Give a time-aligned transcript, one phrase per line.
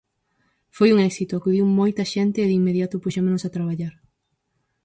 [0.77, 3.93] Foi un éxito, acudiu moita xente e de inmediato puxémonos a traballar.